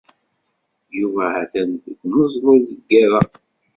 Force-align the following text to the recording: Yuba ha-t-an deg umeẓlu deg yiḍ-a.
Yuba 0.99 1.23
ha-t-an 1.33 1.71
deg 1.83 1.97
umeẓlu 2.03 2.53
deg 2.69 2.79
yiḍ-a. 2.91 3.21